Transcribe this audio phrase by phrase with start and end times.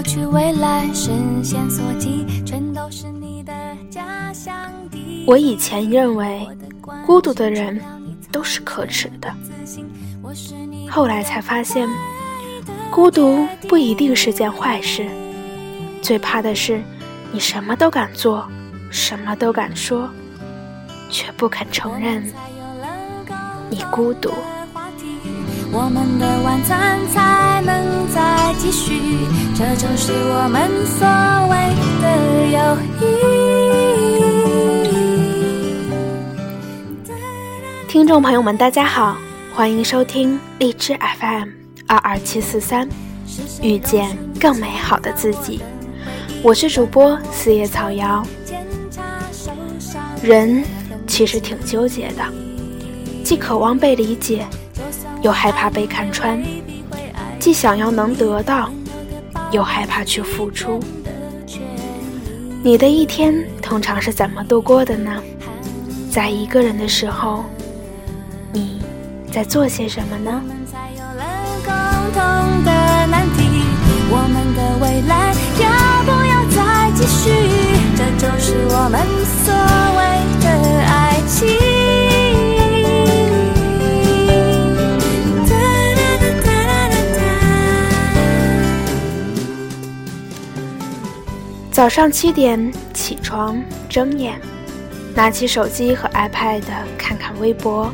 [0.00, 1.10] 过去未来，视
[1.44, 3.52] 线所及，全都是你的
[3.90, 4.50] 家乡。
[5.26, 6.48] 我以前认为，
[7.04, 7.78] 孤独的人
[8.32, 9.30] 都是可耻的，
[10.88, 11.86] 后来才发现，
[12.90, 15.06] 孤独不一定是件坏事。
[16.00, 16.82] 最怕的是，
[17.30, 18.48] 你什么都敢做，
[18.90, 20.08] 什么都敢说，
[21.10, 22.24] 却不肯承认
[23.68, 24.32] 你孤独。
[25.72, 29.00] 我们的晚餐才能再继续，
[29.54, 31.06] 这就是我们所
[31.46, 31.56] 谓
[32.02, 32.06] 的
[32.50, 32.58] 友
[33.00, 33.06] 谊。
[37.86, 39.16] 听众朋友们，大家好，
[39.54, 41.48] 欢迎收听荔枝 FM
[41.86, 42.88] 二二七四三，
[43.62, 45.60] 遇见更美好的自己。
[46.42, 48.26] 我是主播四叶草瑶。
[50.20, 50.64] 人
[51.06, 52.24] 其实挺纠结的，
[53.22, 54.44] 既渴望被理解。
[55.22, 56.42] 又害怕被看穿，
[57.38, 58.70] 既想要能得到，
[59.50, 60.80] 又害怕去付出。
[62.62, 65.22] 你的一天通常是怎么度过的呢？
[66.10, 67.44] 在一个人的时候，
[68.52, 68.80] 你
[69.32, 70.42] 在做些什么呢？
[74.12, 75.68] 我们的未来要
[76.02, 77.30] 不要再继续？
[77.96, 79.00] 这就是我们
[91.80, 94.38] 早上七点起床，睁眼，
[95.14, 96.60] 拿起手机和 iPad
[96.98, 97.90] 看看微博，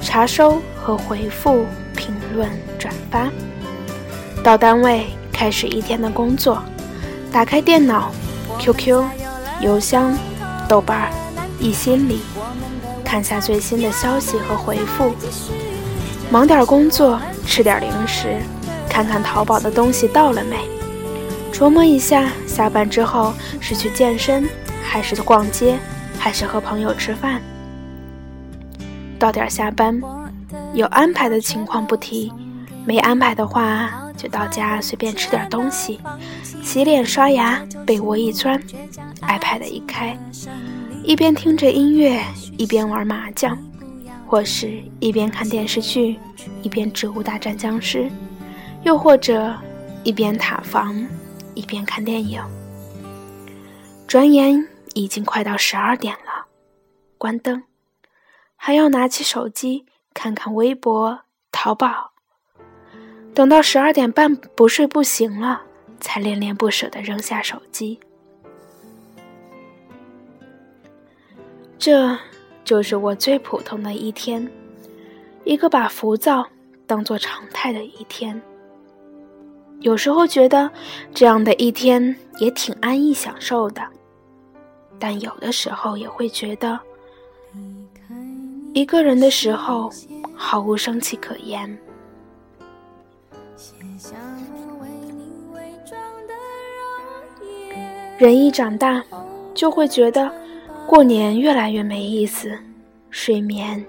[0.00, 1.66] 查收和回复
[1.96, 3.28] 评论转发。
[4.44, 6.62] 到单位开始一天的工作，
[7.32, 8.12] 打开电脑
[8.60, 9.02] ，QQ、
[9.60, 10.16] 邮箱、
[10.68, 11.10] 豆瓣、
[11.58, 12.20] 易心理，
[13.04, 15.12] 看下最新的消息和回复。
[16.30, 18.36] 忙点工作，吃点零食，
[18.88, 20.75] 看看淘宝的东西到了没。
[21.56, 24.46] 琢磨一下，下班之后是去健身，
[24.82, 25.78] 还是逛街，
[26.18, 27.40] 还是和朋友吃饭？
[29.18, 29.98] 到点下班，
[30.74, 32.30] 有安排的情况不提，
[32.84, 35.98] 没安排的话就到家随便吃点东西，
[36.62, 38.62] 洗脸刷牙，被窝一钻
[39.22, 40.14] ，iPad 一开，
[41.02, 42.22] 一边听着音乐，
[42.58, 43.56] 一边玩麻将，
[44.26, 46.18] 或是一边看电视剧，
[46.60, 48.10] 一边植物大战僵尸，
[48.82, 49.54] 又或者
[50.04, 50.94] 一边塔防。
[51.56, 52.40] 一边看电影，
[54.06, 56.46] 转眼已经快到十二点了。
[57.18, 57.64] 关灯，
[58.54, 62.12] 还要拿起手机看看微博、淘宝。
[63.34, 65.62] 等到十二点半不睡不行了，
[65.98, 67.98] 才恋恋不舍的扔下手机。
[71.78, 72.18] 这
[72.64, 74.50] 就是我最普通的一天，
[75.44, 76.46] 一个把浮躁
[76.86, 78.40] 当做常态的一天。
[79.80, 80.70] 有时候觉得
[81.14, 83.82] 这样的一天也挺安逸享受的，
[84.98, 86.78] 但有的时候也会觉得，
[88.72, 89.92] 一个人的时候
[90.34, 91.78] 毫无生气可言。
[98.18, 99.04] 人一长大，
[99.54, 100.32] 就会觉得
[100.86, 102.58] 过年越来越没意思，
[103.10, 103.84] 睡眠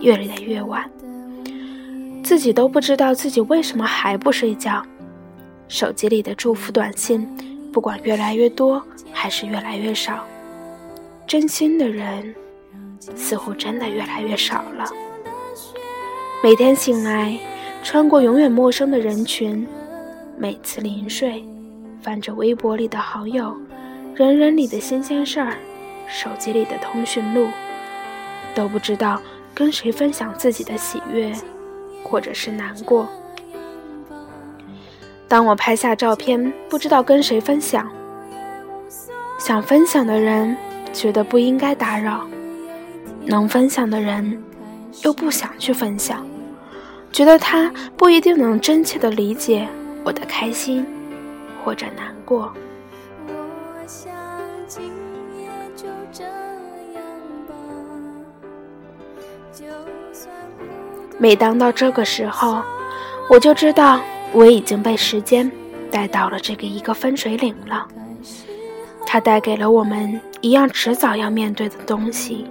[0.00, 0.90] 越来越晚，
[2.24, 4.82] 自己都不知道自己为什么还不睡觉。
[5.68, 7.26] 手机里的祝福短信，
[7.72, 8.82] 不管越来越多
[9.12, 10.24] 还是越来越少，
[11.26, 12.34] 真心的人
[13.16, 14.84] 似乎真的越来越少了。
[16.42, 17.36] 每天醒来，
[17.82, 19.66] 穿过永远陌生的人群，
[20.38, 21.44] 每次临睡，
[22.00, 23.56] 翻着微博里的好友，
[24.14, 25.56] 人人里的新鲜事儿，
[26.06, 27.48] 手机里的通讯录，
[28.54, 29.20] 都不知道
[29.52, 31.32] 跟谁分享自己的喜悦，
[32.04, 33.08] 或者是难过。
[35.36, 37.86] 当我拍下照片，不知道跟谁分享。
[39.38, 40.56] 想分享的人
[40.94, 42.26] 觉得不应该打扰，
[43.26, 44.42] 能分享的人
[45.02, 46.26] 又不想去分享，
[47.12, 49.68] 觉得他不一定能真切的理解
[50.04, 50.86] 我的开心
[51.62, 52.50] 或者难过。
[61.18, 62.62] 每当到这个时候，
[63.28, 64.00] 我就知道。
[64.32, 65.50] 我已经被时间
[65.90, 67.86] 带到了这个一个分水岭了，
[69.06, 72.44] 它带给了我们一样迟早要面对的东西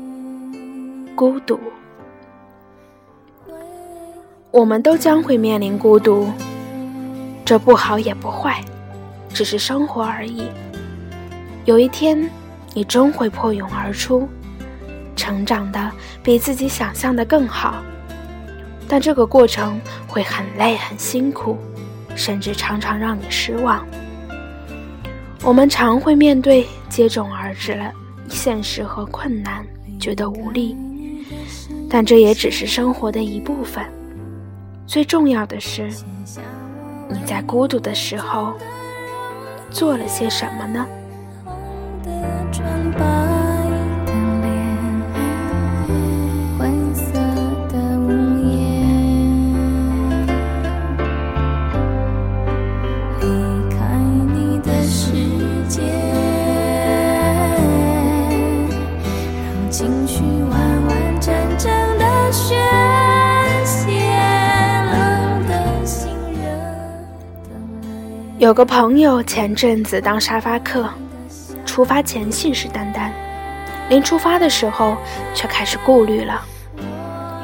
[1.16, 1.58] ——孤独。
[4.52, 6.28] 我们都将会面临孤独，
[7.44, 8.60] 这不好也不坏，
[9.32, 10.48] 只是生活而已。
[11.64, 12.30] 有一天，
[12.72, 14.28] 你终会破蛹而出，
[15.14, 15.90] 成长的
[16.22, 17.82] 比自己想象的更好。
[18.90, 21.56] 但这个过程会很累很辛苦，
[22.16, 23.86] 甚至常常让你失望。
[25.44, 27.92] 我们常会面对接踵而至的
[28.28, 29.64] 现实和困难，
[30.00, 30.76] 觉得无力，
[31.88, 33.84] 但这也只是生活的一部分。
[34.88, 35.88] 最重要的是，
[37.08, 38.54] 你在孤独的时候
[39.70, 40.84] 做了些什么呢？
[68.40, 70.88] 有个朋友前阵子当沙发客，
[71.66, 73.10] 出发前信誓旦旦，
[73.90, 74.96] 临出发的时候
[75.34, 76.40] 却开始顾虑了，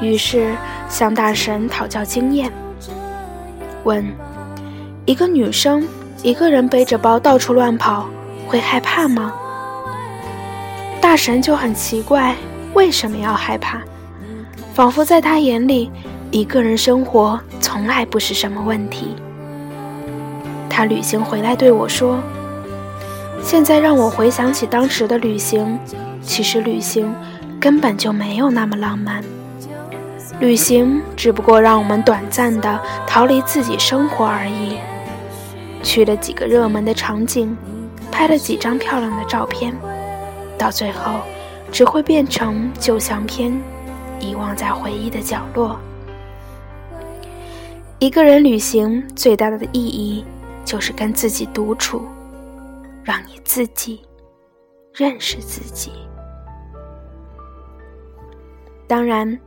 [0.01, 0.55] 于是
[0.89, 2.51] 向大神讨教经验，
[3.83, 4.03] 问：
[5.05, 5.87] 一个女生
[6.23, 8.07] 一个人背着包到处乱跑，
[8.47, 9.31] 会害怕吗？
[10.99, 12.35] 大神就很奇怪，
[12.73, 13.79] 为什么要害怕？
[14.73, 15.91] 仿佛在他眼里，
[16.31, 19.15] 一个人生活从来不是什么问题。
[20.77, 22.21] 他旅行回来对我说
[23.41, 25.79] ：“现在让我回想起当时的旅行，
[26.21, 27.11] 其实旅行
[27.59, 29.23] 根本就没有那么浪漫。
[30.39, 34.77] 旅行只不过让我们短暂的逃离自己生活而已，
[35.81, 37.57] 去了几个热门的场景，
[38.11, 39.73] 拍了几张漂亮的照片，
[40.59, 41.21] 到最后
[41.71, 43.51] 只会变成旧相片，
[44.19, 45.79] 遗忘在回忆的角落。
[47.97, 50.23] 一个人旅行最大的意义。”
[50.67, 52.05] 就是跟自己独处，
[53.01, 54.05] 让你自己
[54.93, 55.93] 认识自己。
[58.85, 59.39] 当然，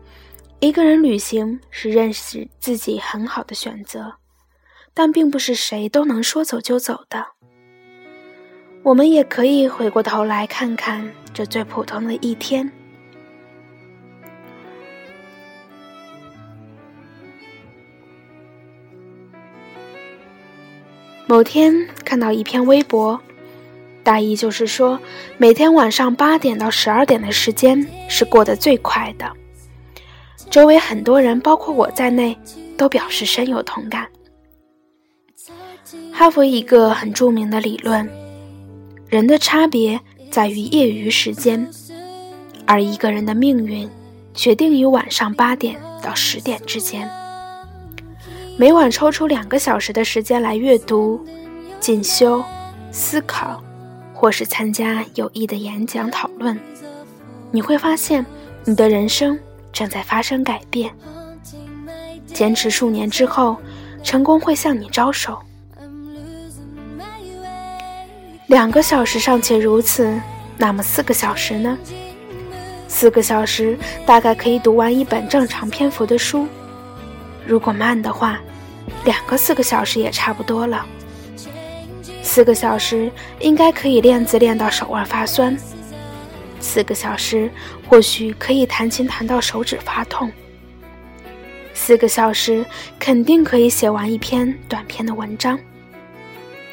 [0.61, 4.15] 一个人旅行是认识自己很好的选择，
[4.95, 7.27] 但并不是谁都能说走就走的。
[8.83, 12.73] 我们也可以回过头来看看这最普通的一天。
[21.31, 23.21] 某天看到一篇微博，
[24.03, 24.99] 大意就是说，
[25.39, 29.31] 每天晚上八点到十二点的时间是过得最快的。
[30.51, 32.37] 周围很多人，包括我在内，
[32.77, 34.09] 都表示深有同感。
[36.13, 38.11] 哈佛一个很著名的理论：
[39.07, 40.01] 人的差别
[40.33, 41.71] 在于业余时间，
[42.67, 43.89] 而一个人的命运
[44.35, 47.09] 决定于晚上八点到十点之间。
[48.61, 51.19] 每晚抽出两个小时的时间来阅读、
[51.81, 52.45] 进修、
[52.93, 53.59] 思考，
[54.13, 56.61] 或是参加有益的演讲讨论，
[57.51, 58.23] 你会发现
[58.67, 59.39] 你的人生
[59.73, 60.95] 正在发生改变。
[62.27, 63.57] 坚持数年之后，
[64.03, 65.39] 成功会向你招手。
[68.49, 70.21] 两个小时尚且如此，
[70.59, 71.79] 那么四个小时呢？
[72.89, 76.47] 四个小时大概可以读完一本正常篇幅的书，
[77.47, 78.39] 如果慢的话。
[79.05, 80.85] 两个四个小时也差不多了。
[82.23, 85.57] 四个小时应该可以练字练到手腕发酸，
[86.61, 87.51] 四个小时
[87.89, 90.31] 或许可以弹琴弹到手指发痛，
[91.73, 92.65] 四个小时
[92.99, 95.59] 肯定可以写完一篇短篇的文章，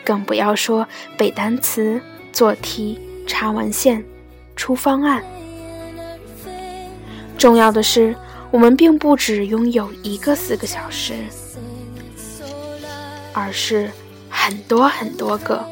[0.03, 2.01] 更不要说背单词、
[2.33, 4.03] 做题、查文献、
[4.55, 5.23] 出方案。
[7.37, 8.15] 重要的是，
[8.51, 11.13] 我们并不只拥有一个四个小时。
[13.39, 13.91] 而是
[14.31, 15.63] 很多很多个，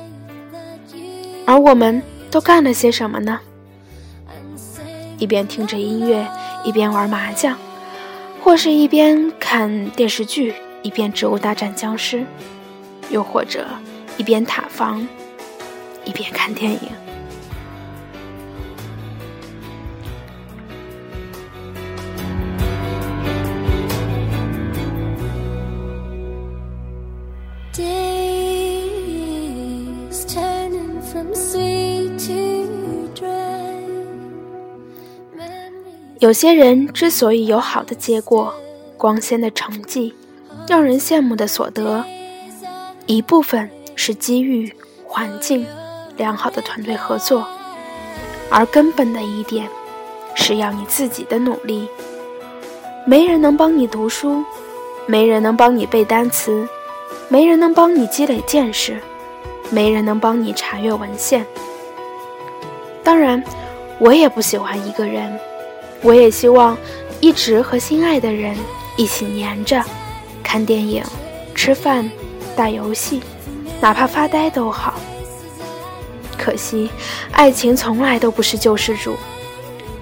[1.47, 3.39] 而我们都干了些什么呢？
[5.17, 6.27] 一边听着音乐，
[6.63, 7.57] 一边玩麻将，
[8.43, 10.53] 或是一边看电视剧，
[10.83, 12.23] 一边植物大战僵尸，
[13.09, 13.65] 又或者
[14.17, 15.07] 一边塔防，
[16.03, 17.04] 一边看电影。
[36.25, 38.51] 有些人之所以有好的结果、
[38.97, 40.11] 光鲜的成绩、
[40.67, 42.03] 让人羡慕的所得，
[43.05, 44.73] 一部分是机遇、
[45.05, 45.63] 环境、
[46.17, 47.45] 良好的团队合作，
[48.49, 49.69] 而根本的一点
[50.33, 51.87] 是要你自己的努力。
[53.05, 54.43] 没人能帮你读书，
[55.05, 56.67] 没人能帮你背单词，
[57.29, 58.99] 没人能帮你积累见识，
[59.69, 61.45] 没人能帮你查阅文献。
[63.03, 63.43] 当然，
[63.99, 65.39] 我也不喜欢一个人。
[66.05, 66.77] 我也希望
[67.19, 68.55] 一直和心爱的人
[68.95, 69.83] 一起黏着，
[70.43, 71.03] 看电影、
[71.55, 72.07] 吃饭、
[72.55, 73.23] 打游戏，
[73.81, 74.93] 哪怕发呆都好。
[76.37, 76.91] 可惜，
[77.31, 79.15] 爱情从来都不是救世主，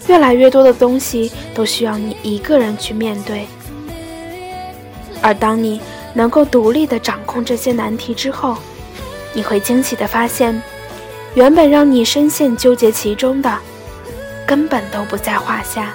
[0.07, 3.47] 越来越多的东西都需要你一个人去面对。
[5.21, 5.79] 而当你
[6.13, 8.57] 能够独立的掌控这些难题之后，
[9.31, 10.61] 你会惊喜的发现，
[11.33, 13.57] 原本让你深陷纠结其中的，
[14.47, 15.93] 根本都不在话下。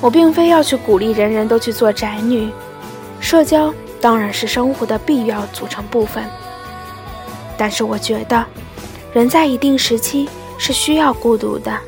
[0.00, 2.50] 我并非要去鼓励人人都去做宅女，
[3.20, 6.24] 社交当然是生活的必要组成部分。
[7.56, 8.44] 但是我觉得，
[9.12, 10.28] 人在一定时期
[10.58, 11.78] 是需要孤独的，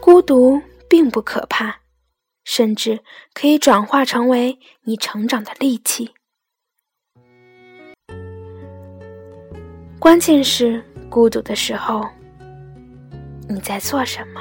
[0.00, 1.82] 孤独并不可怕。
[2.44, 2.98] 甚至
[3.34, 6.10] 可以转化成为你成长的利器。
[10.00, 12.04] 关键是孤独的时候，
[13.52, 14.40] 你在做什么？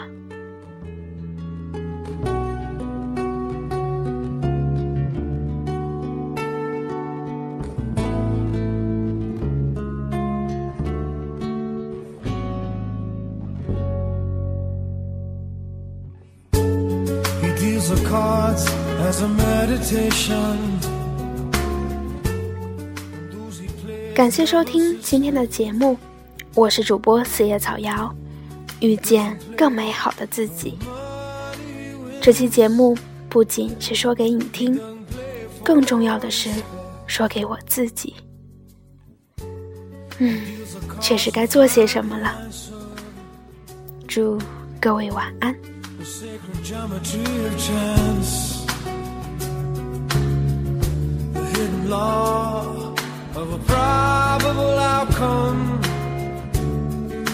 [24.16, 25.98] 感谢收听今天的节目，
[26.56, 28.14] 我是主播四叶草瑶，
[28.82, 30.78] 遇见更美好的自己。
[32.22, 32.98] 这期节目
[33.30, 34.80] 不仅是说给你听，
[35.64, 36.50] 更重要的是
[37.08, 38.14] 说给我自己。
[40.18, 40.42] 嗯，
[41.00, 42.38] 确实该做些什么了。
[44.08, 44.38] 祝
[44.80, 45.56] 各位晚安。
[51.44, 52.66] The law
[53.36, 55.91] of a probable outcome.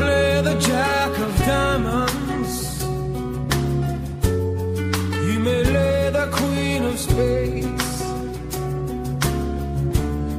[0.00, 2.54] Play the jack of diamonds,
[5.28, 7.90] You may lay the queen of spades,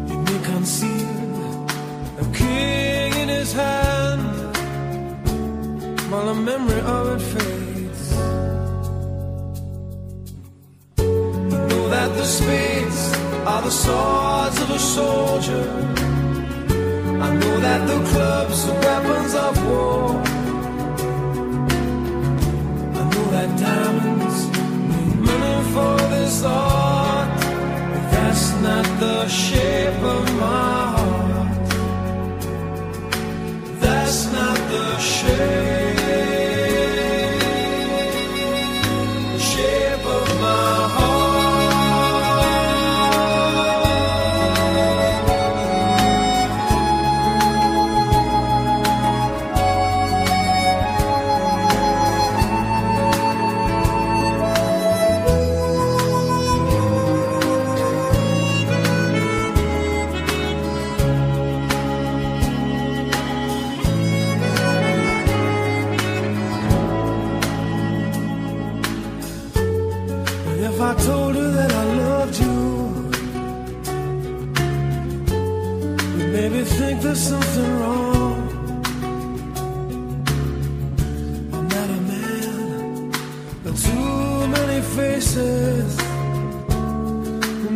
[0.09, 1.45] You may conceal
[2.23, 4.25] a king in his hand
[6.09, 8.03] while the memory of it fades.
[11.75, 13.01] Oh that the spades
[13.51, 15.65] are the swords of a soldier.
[17.25, 19.20] I know that the clubs are weapons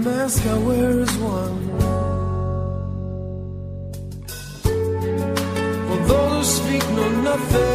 [0.05, 1.57] mask I wear is one.
[5.87, 7.74] For those who speak know nothing